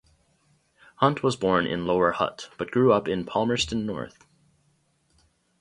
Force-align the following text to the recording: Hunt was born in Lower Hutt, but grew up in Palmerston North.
Hunt 0.95 1.21
was 1.21 1.35
born 1.35 1.67
in 1.67 1.85
Lower 1.85 2.13
Hutt, 2.13 2.49
but 2.57 2.71
grew 2.71 2.91
up 2.91 3.07
in 3.07 3.23
Palmerston 3.23 3.85
North. 3.85 4.25